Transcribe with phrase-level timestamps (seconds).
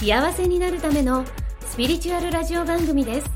[0.00, 1.26] 幸せになるための
[1.60, 3.30] スピリチュアルラジオ番組です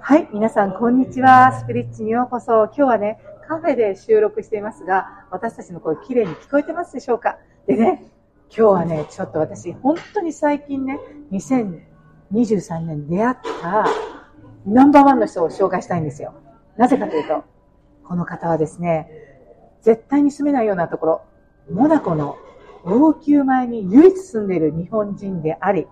[0.00, 1.52] はい、皆さん、こんにちは。
[1.52, 2.64] スピリッチにようこそ。
[2.64, 7.38] 今日はね、カフェで収録していますが、私たちの声、綺麗に聞こえてますでしょうか？
[7.68, 8.10] でね、
[8.48, 10.98] 今日はね、ちょっと私、本当に最近ね、
[11.30, 13.86] 2023年出会った
[14.66, 16.34] ナンバーワンの人を紹介したいんですよ。
[16.76, 17.44] なぜかというと、
[18.02, 19.08] この方はですね、
[19.82, 21.22] 絶対に住めないようなところ、
[21.72, 22.36] モナコの
[22.84, 25.86] 王宮前に唯一住んでいる日本人であり、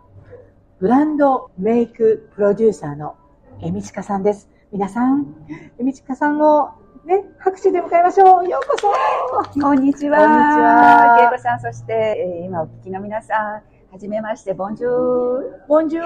[0.78, 3.16] ブランドメイクプロデューサーの
[3.62, 4.50] えみちかさんです。
[4.72, 5.34] 皆さん、
[5.78, 6.72] えみちかさんを
[7.06, 8.48] ね、拍手で迎えましょう。
[8.48, 9.58] ようこそ。
[9.58, 10.18] こんにちは。
[10.18, 15.62] こんにちはけいこさん、そして、えー今お聞きの皆さん、はじめまして、 Bonjour。
[15.66, 16.04] Bonjour、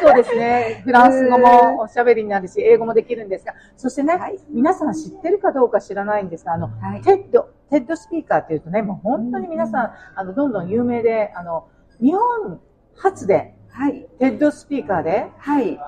[0.00, 0.80] そうですね。
[0.86, 11.68] フランス語もおしゃべりになるし、英語もできるんですが、そしてね、はい皆さん知ってるかどうか知らないんですが、あの、はい TED、TEDスピーカーっていうとね、もう本当に皆さん、あの、どんどん有名で、あの、
[12.00, 12.60] 日本
[12.96, 14.06] 初で、はい。
[14.18, 15.78] TEDスピーカーで、はい。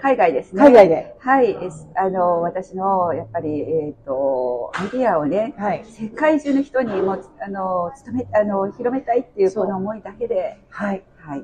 [0.00, 0.62] 海外ですね。
[0.62, 1.56] 海外で、はい。
[1.96, 5.84] あの、私の、やっぱり、えっ、と、メディアをね、はい。
[5.86, 11.02] 世界中の人にも、あの、勤め、あの、広めたいっていうそうこの思いだけで、はい。
[11.28, 11.42] はい。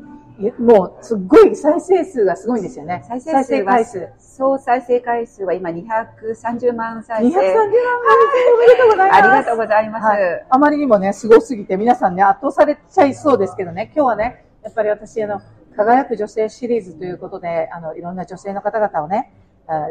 [0.58, 3.04] もう、すっごい再生数がすごいんですよね。
[3.06, 4.08] 再生回数。
[4.18, 7.36] 総再生回数は今230万再230生。
[7.36, 7.66] 万回
[8.54, 9.22] おめでとうございます。
[9.22, 10.04] ありがとうございます。
[10.06, 15.42] はい、あまりにもね、すごすぎて皆さんね、圧倒されちゃいそうですけどね、今日はね、やっぱり私、あの、
[15.76, 19.34] 輝く女性シリーズということで、あの、いろんな女性の方々をね、
[19.66, 19.88] あ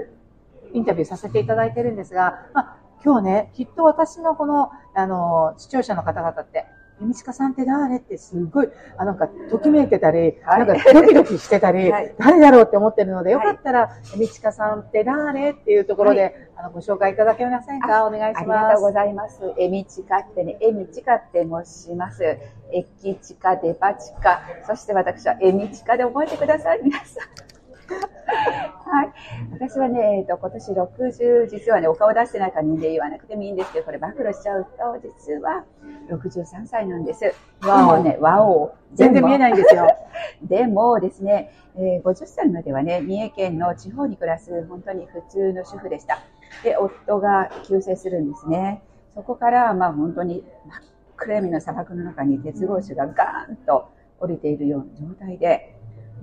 [0.73, 6.65] インタビューさせていただいてるんですが、まあ、今日ね、きっと私のこの、あの、視聴者の方々って、
[7.01, 18.67] えみちかさんって誰ってすごい、あなんか、ときめいてたり、はいなんかドキドキしてたり、はい誰だろうって思ってるので、よかったら、えみちかさんって誰っていうところで、あの、ご紹介いただけませんかお願いしますあり。
[18.69, 19.53] がとうございます。
[19.57, 22.23] えみちかってね、えみちかって申します。
[22.23, 27.42] えきちか、デパ地下、そして私はえみちかで覚えてください、皆さん。
[28.85, 29.13] はい。
[29.51, 35.63] 私はね、えっ、と、今年60、実はね、お顔出してないから人で言わなくてもいいんですけど、これ暴露しちゃうと、実は
[36.09, 37.21] 63歳なんです。
[37.21, 37.33] で
[37.67, 38.75] わおもね、わお。
[38.93, 39.87] 全然見えないんですよ。
[40.43, 46.19] でもですね、えー50歳まではね、三重県の地方に暮らす本当に普通の主婦でした。
[46.63, 48.83] で、夫が急逝するんですね。
[49.15, 50.81] そこから、まあ本当に真っ
[51.15, 53.89] 暗闇の砂漠の中に鉄格子がガーンと
[54.19, 55.72] 降りているような状態で、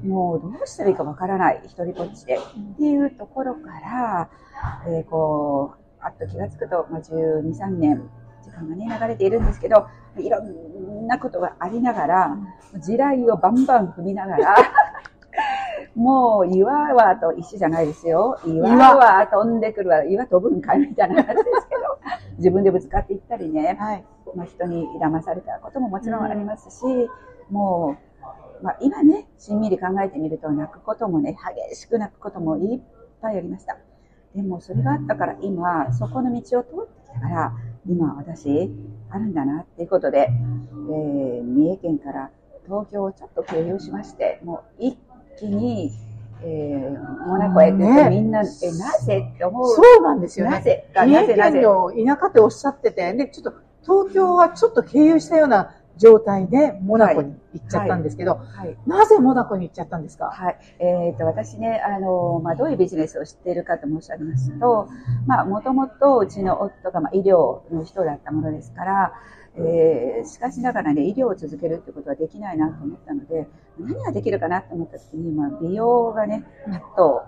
[0.05, 2.37] もうどうしたらいいかわからない、一人ぼっちで。
[2.37, 4.31] っていうところから、
[4.87, 8.09] えーこう、あっと気がつくと、まあ、12、3年、
[8.43, 12.37] 時間がね、流れているんですけど、いろんなことがありながら、
[12.79, 14.57] 地雷をバンバン踏みながら、
[15.95, 18.39] もう岩はと石じゃないですよ。
[18.45, 20.05] 岩は飛んでくるわ。
[20.05, 21.81] 岩飛ぶんかいみたいな感じですけど、
[22.39, 24.05] 自分でぶつかっていったりね、はい。
[24.35, 27.11] まあ、人に騙されたことももちろんありますし、
[27.51, 28.10] もう、
[28.63, 31.37] まあ、今ね、しんみり考えてみると泣くこともね、
[31.71, 32.81] 激しく泣くこともいっ
[33.21, 33.77] ぱいありました。
[34.35, 37.53] でもそれがあったから今、そこの道を通ってきたから、
[37.89, 38.71] 今私、
[39.11, 42.31] あるんだなっていうことで、えー三重県から
[42.67, 44.99] 東京をちょっと経由しまして、もう一
[45.39, 45.91] 気に、
[46.43, 48.47] えーモナコへって言って、ねみんな、え、な
[48.99, 49.75] ぜって思う。
[49.75, 50.53] そうなんですよね。
[50.53, 51.61] なぜなぜなぜ。
[51.61, 58.77] 県の田舎っておっしゃってて、で、ちょっと東京はちょっと経由したような状態でモナコに行っちゃったんですけど、はい。
[58.87, 60.31] なぜモナコに行っちゃったんですか？
[60.33, 60.59] はい。
[60.79, 64.89] えっ、と、私ね、あの、まあ、どういうビジネスをしているかと申し上げますと、
[65.27, 69.13] まあ、もともとうちの夫が、まあ、医療の人だったものですから、
[69.57, 73.49] えーしかしながらね、医療を続けるってことはできないなと思ったので、
[73.79, 77.23] 何ができるかなと思った時に、まあ、美容がね、パッと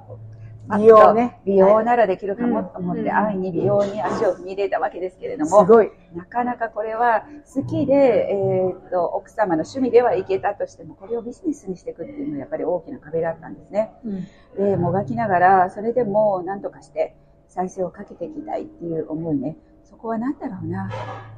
[0.68, 5.90] 美容ね美容ならできるかもと思って、うんうん安易に美容に足を踏み入れたわけですけれどすも、ごい。
[6.14, 7.24] なかなかこれは
[7.54, 13.92] 好きで、えーっと、奥様の趣味ではいけたとしても、これをビジネスにしていくっていうのはやっぱり大きな壁だったんですね。
[14.56, 17.14] で、もがきながら、それでも何とかして
[17.48, 19.56] 再生をかけていきたいっていう思いね。
[19.92, 20.90] そこは何だろうな。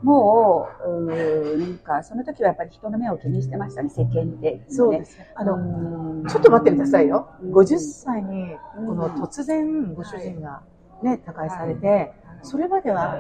[0.03, 5.27] もう、うーなんか、その時はやっぱり人の目を気にしてましたね、世間で、そうですね。
[5.35, 5.57] ああの、
[6.23, 7.29] のちょっと待ってくださいよ。
[7.43, 10.63] うん50歳に、うんこの突然、ご主人が
[11.03, 12.13] ね、他界されて、
[12.43, 13.17] それまでは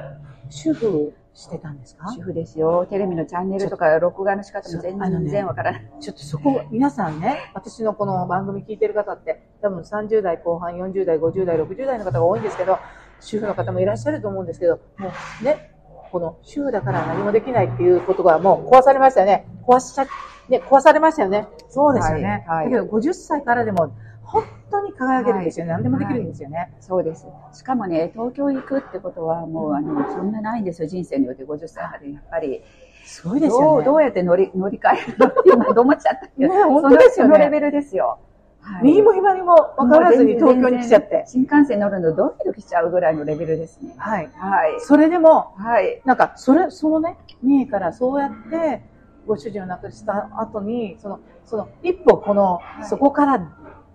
[0.50, 2.12] 主婦してたんですか？
[2.12, 2.86] 主婦ですよ。
[2.88, 5.90] テレビのチャンネルとか録画の仕方も全然わからない。
[6.00, 12.78] ちょっとそこ、皆さんね、私のこの番組聞いてる方って、多分30代後半、40代、50代、60代の方が多いんですけど、
[13.20, 15.70] 主婦の方もいらっしゃると思うんですけど、もうね、
[16.12, 19.46] この主婦だから何もできないっていうことがもう壊されましたよね。
[19.66, 20.04] 壊しちゃ、
[20.48, 21.48] ね、壊されましたよね。
[21.68, 22.44] そうですよね。
[22.46, 25.72] はいはいだけど50歳からでも、本当に輝けるんですよね。
[25.72, 26.72] 何でもできるんですよね。
[26.80, 27.26] そうです。
[27.52, 30.88] しかもね、東京行くってことはもう、あの、そんなないんですよ。
[30.88, 32.12] 人生において50歳まで。
[32.12, 32.62] やっぱり、
[33.04, 33.84] すごいですよね。
[33.84, 36.54] どうやって乗り、乗り換えるのって今、どう思っちゃったけど。
[36.54, 38.18] ね本当ですよねそのレベルですよ。
[38.64, 41.24] はい右も左も分からずに東京に来ちゃって。
[41.26, 43.94] 新幹線乗るのドキドキしちゃうぐらいのレベルですね。
[43.98, 44.30] はい。
[44.34, 44.80] はい。
[44.80, 46.00] それでも、はい。
[46.06, 48.82] なんか、それ、そのね、三重からそうやって、
[49.26, 53.46] ご主人を亡くした後に、その、その、一歩この、いそこから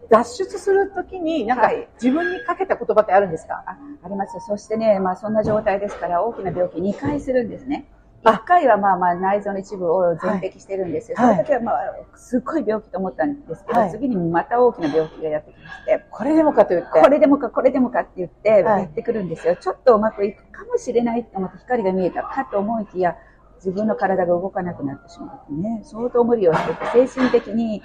[0.10, 3.63] 脱出するときに、なんかはい、自分にかけた言葉ってあるんですか？
[3.66, 4.39] ああります。
[4.48, 7.86] そしてね、まあそんな状態ですから、大きな病気2回するんですね。
[8.24, 11.18] あ1回はまあまあ内臓の一部を全摘してるんですよ。
[11.18, 11.77] はいその時はまあ、
[12.16, 17.01] すっごい病気と思ったんですけど、はい次にまた大きな病気がやってきまして、これでもかと言って。
[17.01, 19.56] これでもかこれでもかって言ってはいやってくるんですよ。
[19.56, 23.16] ちょっとうまくいくかもしれないと思って光が見えたかと思いきや、
[23.57, 27.81] 自分の体が動かなくなってしまってね、相当無理をしてて、精神的に、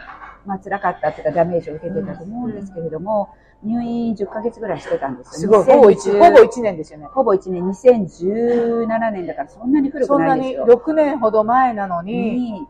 [0.47, 3.31] まあ辛かったっていうかダメージを受けてたと思うんですけれども、
[3.63, 5.65] 入院10ヶ月ぐらいしてたんですよ。
[5.65, 7.07] すごい、ほぼ一、2010ほぼ一年ですよね。
[7.07, 10.77] ほぼ1年、2017年だからそんなに古そんないにくなですよ。
[10.77, 12.69] 6年ほど前なのに、に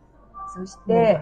[0.55, 1.21] そして、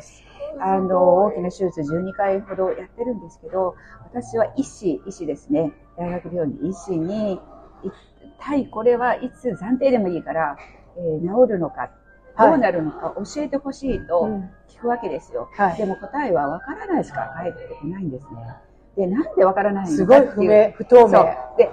[0.61, 5.73] あの、大きな手術12回ほどやってるんですけど、私は医師、医師ですね。
[5.97, 7.41] 大学病院の医師に、
[7.83, 7.93] 一
[8.39, 10.57] 体これはいつ暫定でもいいから、
[10.97, 11.91] えー治るのか、はい
[12.39, 15.49] どうなるのか教えてほしいとうん聞くわけですよ。
[15.53, 18.57] はいでも答えは分からないしか返ってこないんですね。
[18.97, 20.51] で、なんで分からないすのごい不かっていう。
[20.51, 21.57] 明、不透そう明。
[21.57, 21.71] で、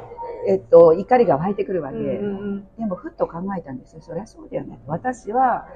[0.47, 1.97] えっと、怒りが湧いてくるわけ。
[1.97, 4.01] うんうんうんでも、ふっと考えたんですよ。
[4.01, 4.79] そりゃそうだよね。
[4.87, 5.67] 私は、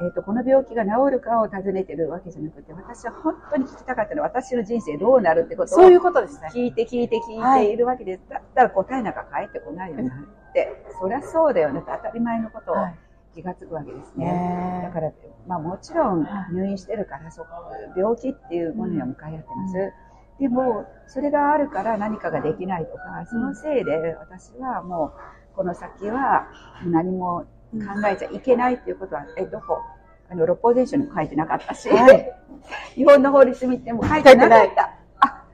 [0.00, 6.50] えっ、と、この病気が治るかを尋ねてるわけじゃなくて、私は本当に聞きたかったのは、私の人生どうなるってことをそういうことですね。
[6.52, 8.22] 聞いて聞いて聞はいいているわけです。
[8.28, 12.94] だったら答えなんか返ってこないよなって、そりゃそうだよねって当たり前のことをはい
[13.34, 14.26] 気がつくわけですね。
[14.26, 15.12] ねだから、
[15.46, 16.54] まあもちろんはい。
[16.54, 17.48] 入院してるから、そこ、
[17.96, 19.92] 病気っていうものには向かい合ってます。
[20.38, 25.12] でも、それがあるから何かができないとか、そのせいで私はも
[25.52, 26.48] う、この先は
[26.84, 29.78] 何も考えちゃいけないっていうことは、え、どこ？
[30.30, 32.32] あの、六法全書にも書いてなかったし、はい。
[32.96, 34.90] 日本の法律見ても書いてなかった。
[35.20, 35.44] あ、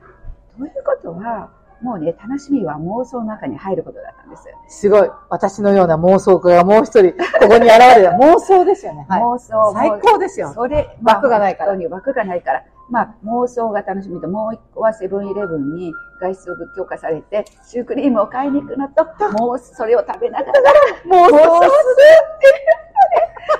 [0.57, 1.49] ということは、
[1.81, 4.43] もうね、楽しみは妄想の中に入ることだったんです。
[4.67, 5.09] すごい。
[5.29, 8.11] 私のような妄想家がもう一人、ここに現れた。
[8.11, 9.05] 妄想ですよね。
[9.07, 9.21] はい。
[9.21, 9.73] 妄想。
[9.73, 10.51] 最高ですよ。
[10.53, 12.63] それ、枠がないから本当に枠がないから。
[12.89, 20.53] まあ、妄想が楽しみと、もう一個はセブンイレブンに外出を許可されて、シュークリームを買いに行くのと、もうそれを食べながら、
[21.05, 22.79] 妄妄想するっていうね。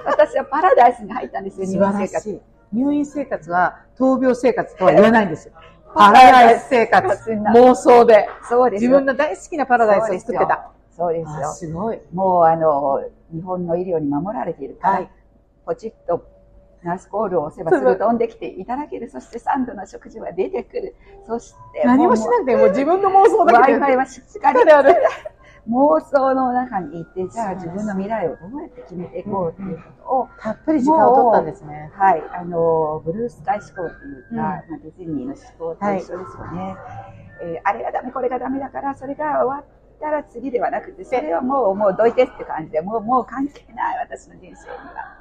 [0.06, 2.42] 私はパラダイスに入ったんですよ、素入院生活。
[2.72, 5.54] 入院生活は闘病生活とは言わないんですよ。
[5.94, 7.32] パラダイス生活。
[7.32, 8.28] 妄想で。
[8.48, 8.90] そうですよ。
[8.92, 10.72] 自分の大好きなパラダイスを作ってた。
[10.96, 11.54] そうですあよ。
[11.54, 12.00] すごい。
[12.14, 13.02] もうあの、
[13.34, 15.10] 日本の医療に守られているから、はい
[15.66, 16.26] ポチッと
[16.82, 19.10] ナースコールを押せばすぐ飛んできていただける。
[19.12, 20.96] そして3度の食事は出てくる。
[21.28, 23.80] そして、何もしなくても自分の妄想だけで。
[23.80, 24.96] Wi-Fi はしっかりである。
[25.68, 31.92] 妄想の中にいて、じゃあ自分の未来をどうやって決めていこうっていうことを、たっぷり時間を取ったんですね。
[31.94, 36.76] はい、あの、ブルースカイ思考っていうか、うんまあ、ディズニーの思考と一緒ですよね。
[37.42, 39.66] えーあれがダメ、これがダメだから、それが終わっ
[40.00, 45.20] たら次ではなくて、それはもう、もうどいてって感じで、もう、もう関係ない、私の人生には。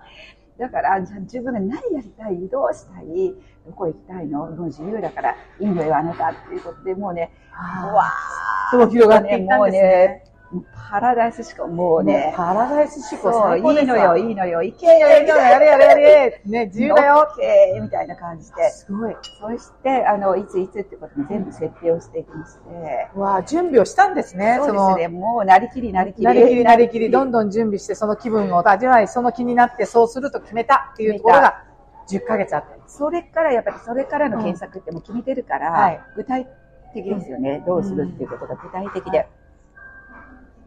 [0.59, 10.23] だから、じゃあ自分が何やりたい、どうしたい、どこ行きたいの、もう自由だから、いいのよ、あなたっていうことで、もうね、うわーそう広がっていったんですね。
[10.25, 10.28] もう
[10.91, 16.43] パラダイスしかもうね、パラダイス思考いいのよ、いいのよ、いけよ、いいよ、やれやれやれ。
[16.47, 17.27] ね、自由だよ。
[17.29, 18.71] オッケーみたいな感じで。
[18.71, 19.17] すごい。
[19.41, 24.57] そして、あの、いついつってことも全部設定をしていきまして、わあ、準備をしたんですね。
[24.59, 26.25] そうですね、もうなりきりなりきり。
[26.25, 31.63] なりきりなりきり、どんどどん準備して、その気分を味わい、その気になって、そうすると決めたっていうところが、
[32.11, 32.69] 10ヶ月あった。
[32.89, 36.49] それから、やっぱりそれからの検索ってもう決めてるから、はい具体
[36.95, 39.19] 的ですよね、どうするっていうことが具体的で。
[39.19, 39.29] はい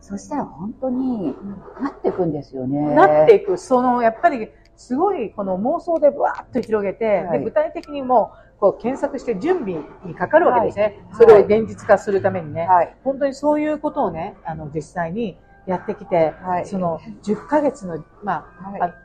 [0.01, 1.36] そしたら本当に
[1.79, 2.96] なっていくんですよね。
[2.96, 10.84] なっていく、その、やっぱり、すごい、この妄想でぶわーっと広げて、はいで具体的にもう、こう、検索して準備にかかるわけですね。
[10.84, 12.67] はいそれを現実化するためにね。
[12.67, 12.96] はい。
[13.03, 18.96] 本当にそういうことをね、あの、実際にやってきて、はいその、10ヶ月の、まあ、はいあ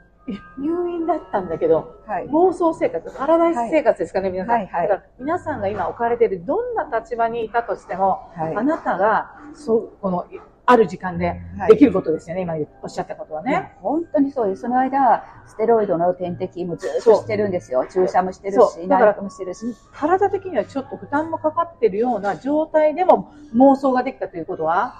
[0.59, 2.27] 入院だったんだけど、はい。
[2.27, 4.65] 妄想生活、パラダイス生活ですかね、皆さん。
[4.65, 13.77] だから皆さんが今置かれているどんな立場にいたとしても、はいあなたが、そう、この、いある時間でできることですよね、はい、今おっしゃったことはね。
[13.81, 14.63] 本当にそうです。
[14.63, 17.87] その間、ステロイドの点滴もずっとしてるんですよ。
[17.89, 19.65] 注射もしてるし、だからもしてるし。
[19.95, 24.95] 体的にはちょっと負担もかかってるような状態でも妄想ができたということは、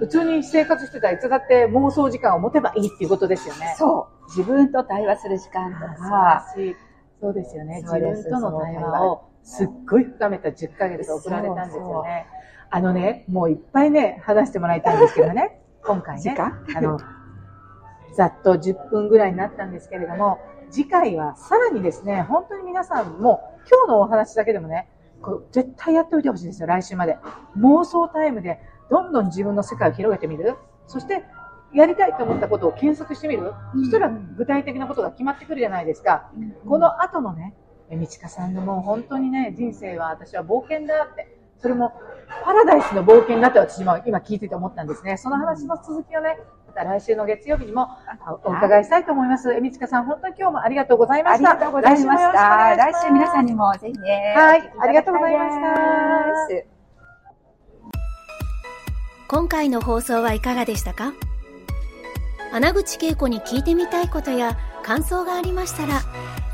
[0.00, 3.74] 普通に生活してたらいつだって妄想時間を持てばいいっていうことですよね。
[3.78, 4.24] そう。
[4.26, 6.44] 自分と対話する時間とか。
[7.20, 7.82] そうですよね。
[7.82, 12.26] 自分との対話をすっごい深めた10ヶ月送られたんですよね。
[12.70, 16.98] あのね、もういっぱいね、話してもらいたいんですけどね、 今回ね、あの、
[18.14, 20.38] ざっと10分ぐらいになったんですけれども、
[20.70, 24.88] 次回はさらにですね、本当に皆さんも今日のお話だけでもね、
[25.20, 27.18] こう絶対やっておいてほしいんですよ、来週まで。
[27.58, 30.56] 妄想タイムでどんどん自分の世界を広げてみる。
[30.86, 31.24] そして、
[31.72, 33.52] やりたいと思ったことを検索してみる。
[33.74, 36.30] そしたら具体的なことが決まってくるじゃないですか。
[36.66, 37.54] この後のね、
[37.90, 41.92] 道香さんのもう本当にね、人生は私は冒険だって、それも
[42.50, 45.16] パラダイスの冒険だって私も今聞いてて思ったんですね。
[45.16, 47.86] その話の続きをね、また来週の月曜日にも
[48.42, 49.52] お伺いしたいと思います。
[49.52, 51.50] えみちかさん、本当に今日もありがとうございました。
[51.50, 52.74] ありがとうございました。
[52.74, 54.34] 来週皆さんにもぜひね。
[54.36, 55.68] はい、ありがとうございました。
[59.28, 61.12] 今回の放送はいかがでしたか？
[62.52, 66.00] 穴口恵子に聞いてみたいことや感想がありましたら、